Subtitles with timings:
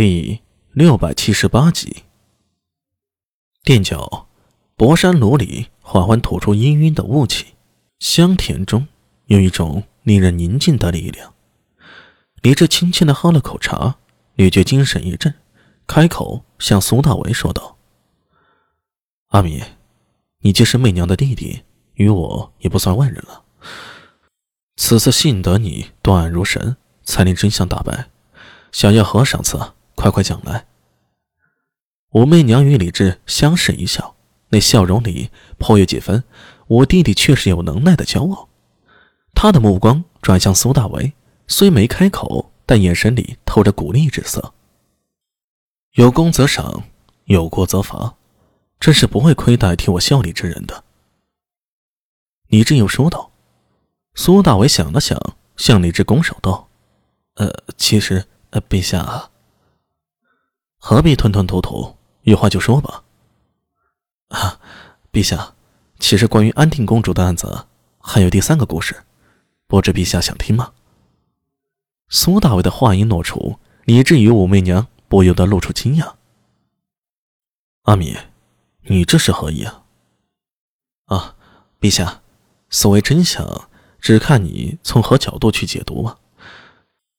[0.00, 2.04] 第六百七十八集。
[3.64, 4.28] 垫脚，
[4.76, 7.46] 博山炉里缓缓吐出氤氲的雾气，
[7.98, 8.86] 香甜中
[9.26, 11.34] 有一种令人宁静的力量。
[12.42, 13.96] 李治轻轻的喝了口茶，
[14.34, 15.34] 女觉精神一振，
[15.88, 17.76] 开口向苏大为说道
[19.30, 19.64] ：“阿米，
[20.42, 23.42] 你既是媚娘的弟弟，与我也不算外人了。
[24.76, 28.08] 此次幸得你断案如神，才令真相大白。
[28.70, 29.58] 想要何赏赐？
[29.98, 30.66] 快快讲来。”
[32.14, 34.14] 武媚娘与李治相视一笑，
[34.50, 36.22] 那笑容里颇有几分
[36.68, 38.48] “我弟弟确实有能耐”的骄傲。
[39.34, 41.12] 他的目光转向苏大为，
[41.48, 44.54] 虽没开口，但眼神里透着鼓励之色。
[45.94, 46.84] 有功则赏，
[47.24, 48.14] 有过则罚，
[48.78, 50.84] 真是不会亏待替我效力之人的。
[52.46, 53.32] 李治又说道。
[54.14, 55.16] 苏大为想了想，
[55.56, 56.68] 向李治拱手道
[57.36, 59.30] ：“呃，其实，呃，陛下，
[60.88, 63.04] 何必吞吞吐吐？”有话就说吧。
[64.28, 64.58] 啊，
[65.12, 65.52] 陛下，
[65.98, 67.66] 其实关于安定公主的案子
[67.98, 69.04] 还有第三个故事，
[69.66, 70.72] 不知陛下想听吗？
[72.08, 76.14] 苏大伟的话音落出，以至于武媚娘不由得露出惊讶。
[77.82, 78.16] 阿米，
[78.84, 79.84] 你这是何意啊？
[81.04, 81.36] 啊，
[81.78, 82.22] 陛下，
[82.70, 83.68] 所谓真相，
[84.00, 86.16] 只看你从何角度去解读吧。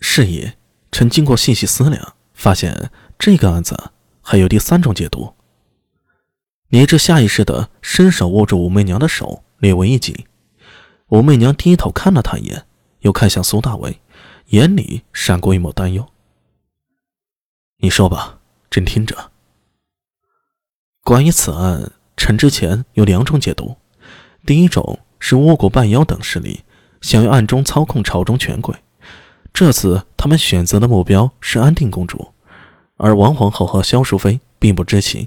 [0.00, 0.58] 是也，
[0.90, 2.90] 臣经过细细思量，发现
[3.24, 3.92] 这个案子。
[4.20, 5.32] 还有第三种解读。
[6.70, 10.26] 李治下意识的伸手握住武媚娘的手，略微一紧。
[11.10, 12.66] 武媚娘低头看了他一眼，
[13.02, 14.00] 又看向苏大为，
[14.46, 16.04] 眼里闪过一抹担忧。
[17.78, 19.30] 你说吧，朕听着。
[21.04, 23.76] 关于此案，臣之前有两种解读。
[24.44, 26.64] 第一种是倭国半妖等势力
[27.00, 28.74] 想要暗中操控朝中权贵，
[29.52, 32.31] 这次他们选择的目标是安定公主。
[33.02, 35.26] 而王皇后和萧淑妃并不知情，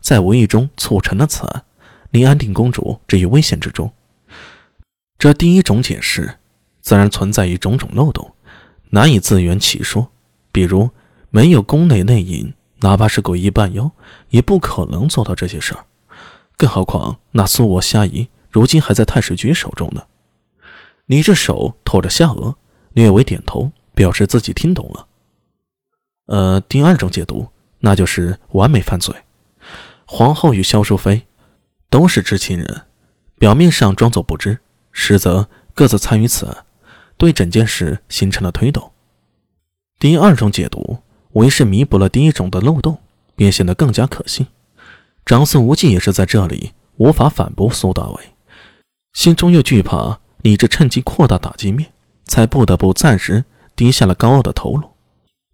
[0.00, 1.64] 在无意中促成了此案，
[2.10, 3.92] 令安定公主置于危险之中。
[5.18, 6.36] 这第一种解释，
[6.80, 8.32] 自然存在于种种漏洞，
[8.90, 10.08] 难以自圆其说。
[10.52, 10.88] 比如，
[11.30, 13.90] 没有宫内内应，哪怕是诡异半妖，
[14.28, 15.84] 也不可能做到这些事儿。
[16.56, 20.04] 更何况，那苏我虾夷如今还在太史局手中呢。
[21.06, 22.54] 你这手托着下颚，
[22.92, 25.05] 略微点头，表示自己听懂了。
[26.26, 27.48] 呃，第二种解读，
[27.80, 29.14] 那就是完美犯罪。
[30.04, 31.26] 皇后与萧淑妃
[31.88, 32.82] 都是知情人，
[33.38, 34.58] 表面上装作不知，
[34.92, 36.64] 实则各自参与此案，
[37.16, 38.92] 对整件事形成了推动。
[39.98, 40.98] 第二种解读，
[41.32, 42.98] 为是弥补了第一种的漏洞，
[43.34, 44.46] 便显得更加可信。
[45.24, 48.20] 长孙无忌也是在这里无法反驳苏大伟，
[49.12, 51.92] 心中又惧怕李治趁机扩大打击面，
[52.24, 53.44] 才不得不暂时
[53.74, 54.88] 低下了高傲的头颅。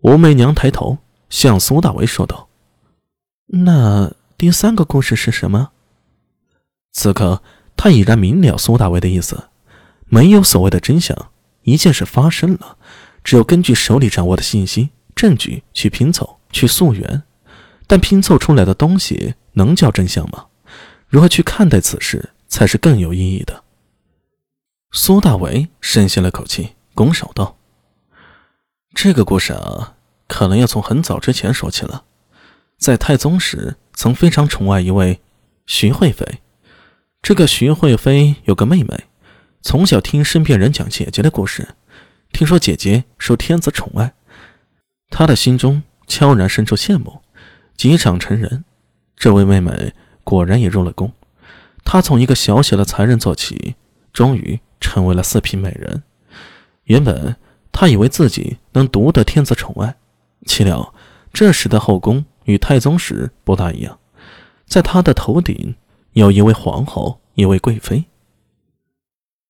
[0.03, 0.99] 武媚娘抬头
[1.31, 2.49] 向苏大为说道
[3.47, 5.71] ：“那第三个故事是什么？”
[6.93, 7.43] 此刻，
[7.77, 9.49] 他已然明了苏大为的意思：
[10.07, 11.31] 没有所谓的真相，
[11.63, 12.77] 一件事发生了，
[13.23, 17.23] 只有根据手里掌握的信息、证据去拼凑、去溯源。
[17.87, 20.47] 但拼凑出来的东西能叫真相吗？
[21.09, 23.63] 如何去看待此事才是更有意义的？
[24.91, 27.57] 苏大为深吸了口气，拱手道。
[28.95, 29.95] 这个故事啊，
[30.29, 32.05] 可能要从很早之前说起了。
[32.77, 35.21] 在太宗时，曾非常宠爱一位
[35.67, 36.41] 徐惠妃。
[37.23, 39.05] 这个徐惠妃有个妹妹，
[39.63, 41.69] 从小听身边人讲姐姐的故事，
[42.33, 44.13] 听说姐姐受天子宠爱，
[45.09, 47.23] 她的心中悄然生出羡慕，
[47.77, 48.65] 急长成人。
[49.17, 51.13] 这位妹妹果然也入了宫。
[51.83, 53.75] 她从一个小小的才人做起，
[54.13, 56.03] 终于成为了四品美人。
[56.85, 57.37] 原本。
[57.73, 59.97] 他以为自己能独得天子宠爱，
[60.47, 60.95] 岂料
[61.33, 63.99] 这时的后宫与太宗时不大一样，
[64.67, 65.75] 在他的头顶
[66.13, 68.05] 有一位皇后，一位贵妃。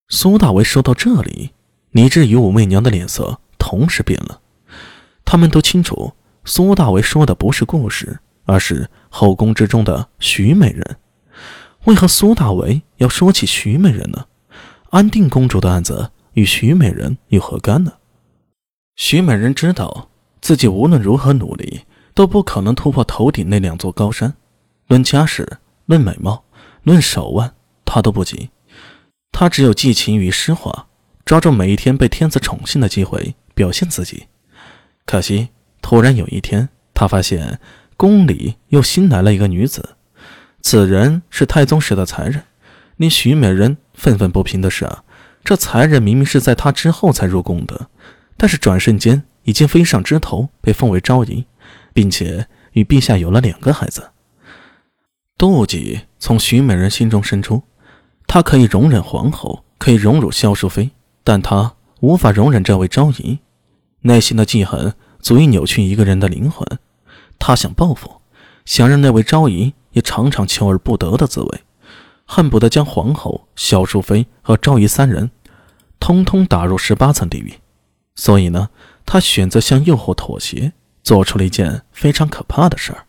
[0.08, 1.50] 苏大为说到这里，
[1.90, 4.40] 李治与武媚娘的脸色同时变了。
[5.24, 6.12] 他们都清楚，
[6.44, 10.96] 苏大为说的不是故事，而是后宫之中的徐美人。
[11.84, 14.26] 为何苏大为要说起徐美人呢？
[14.90, 17.92] 安定公主的案子与徐美人有何干呢？
[18.96, 20.10] 徐美人知道
[20.40, 21.82] 自己无论如何努力
[22.14, 24.34] 都不可能突破头顶那两座高山，
[24.88, 26.44] 论家世、论美貌、
[26.82, 27.54] 论手腕，
[27.84, 28.50] 她都不及。
[29.30, 30.88] 她只有寄情于诗画，
[31.24, 34.26] 抓住每一天被天子宠幸的机会表现自己。
[35.06, 35.48] 可惜，
[35.80, 37.58] 突然有一天，她发现
[37.96, 39.96] 宫里又新来了一个女子，
[40.60, 42.44] 此人是太宗时的才人。
[42.96, 44.88] 令徐美人愤愤不平的是，
[45.42, 47.88] 这才人明明是在她之后才入宫的。
[48.36, 51.46] 但是转瞬间已经飞上枝头，被奉为昭仪，
[51.92, 54.10] 并且与陛下有了两个孩子。
[55.38, 57.62] 妒忌从徐美人心中生出，
[58.26, 60.90] 她可以容忍皇后，可以荣辱萧淑妃，
[61.24, 63.38] 但她无法容忍这位昭仪。
[64.02, 66.66] 内心的记恨足以扭曲一个人的灵魂。
[67.38, 68.20] 她想报复，
[68.64, 71.60] 想让那位昭仪也尝尝求而不得的滋味，
[72.24, 75.30] 恨不得将皇后、萧淑妃和昭仪三人，
[75.98, 77.52] 通通打入十八层地狱。
[78.14, 78.70] 所以呢，
[79.04, 80.72] 他选择向诱惑妥协，
[81.02, 83.06] 做出了一件非常可怕的事儿。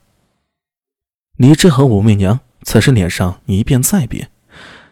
[1.37, 4.31] 李治和武媚娘此时脸上一变再变，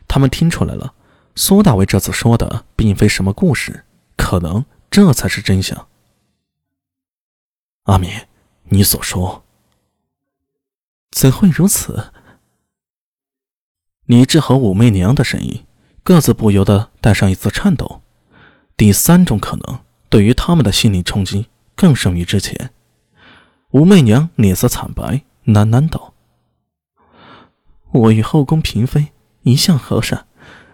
[0.07, 0.93] 他们听出来了，
[1.35, 3.85] 苏大为这次说的并非什么故事，
[4.17, 5.87] 可能这才是真相。
[7.83, 8.11] 阿敏，
[8.65, 9.43] 你所说，
[11.11, 12.11] 怎会如此？
[14.05, 15.65] 李治和武媚娘的声音
[16.03, 18.01] 各自不由得带上一丝颤抖。
[18.75, 19.79] 第三种可能，
[20.11, 22.71] 对于他们的心理冲击更胜于之前。
[23.71, 26.13] 武媚娘脸色惨白，喃喃道。
[27.91, 29.07] 我与后宫嫔妃
[29.43, 30.27] 一向和善，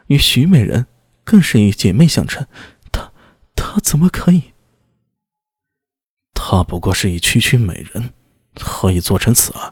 [0.08, 0.88] 与徐美人
[1.24, 2.48] 更是以姐妹相称。
[2.92, 3.12] 她，
[3.56, 4.54] 她怎么可以？
[6.34, 8.14] 她不过是一区区美人，
[8.60, 9.72] 何以做成此案？